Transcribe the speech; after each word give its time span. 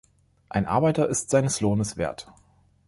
Ein 0.49 0.65
Arbeiter 0.65 1.07
ist 1.07 1.29
seines 1.29 1.61
Lohnes 1.61 1.95
wert. 1.95 2.27